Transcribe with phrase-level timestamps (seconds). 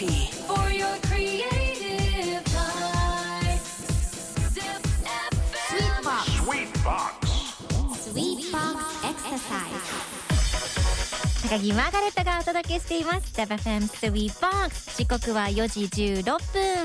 [0.00, 0.06] For
[0.72, 3.60] your creative life.
[4.48, 4.64] Zip
[5.04, 5.28] FM.
[6.40, 7.28] Sweet Box.
[8.08, 8.80] Sweet Box.
[9.04, 10.10] Exercise.
[11.50, 13.30] 高木マーガレットがお届けしています。
[13.34, 15.80] ZFM Sweet Box 時刻は4時
[16.22, 16.24] 16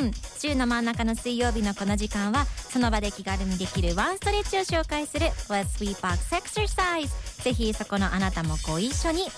[0.00, 0.10] 分。
[0.40, 9.28] 週の真ん中の水曜日のこの時間はその場で気軽にできるワンストレッチを紹介する What Sweet Box Exercise ぜひそこのあなたもご一緒に。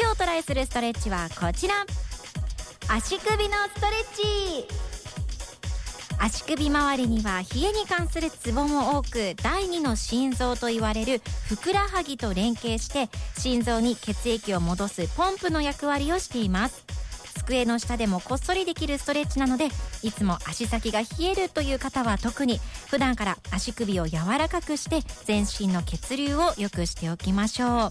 [0.00, 1.74] 今日トライするストレッチはこちら
[2.92, 4.68] 足首のストレッチ。
[6.18, 16.84] 足首周りには冷えに関するツボも多く第二の心臓と言われるふくらはぎと連携して心臓に血液を戻すポンプの役割をしています。
[17.36, 19.68] 机の下でもこっそりできるストレッチなので
[20.02, 27.90] いつも足先が冷えるという方は特に普段から足首を柔らかくして全身の血流を良くしておきましょう。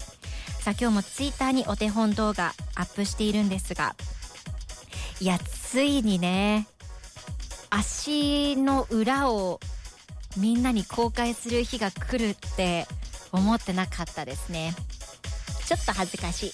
[0.62, 3.96] さあ今日もツイッターにお手本動画アップしているんですが
[5.20, 6.66] いやついにね
[7.68, 9.60] 足の裏を
[10.36, 12.86] みんなに公開する日が来るって
[13.32, 14.74] 思ってなかったですね。
[15.66, 16.52] ちょっと恥ずかしい。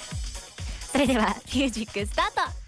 [0.93, 2.67] それではミュージックスタート。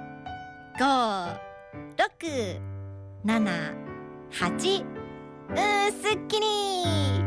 [0.79, 1.39] 5
[1.97, 2.61] 6
[3.25, 3.75] 7
[4.31, 4.85] 8
[5.51, 7.20] うーすっきり。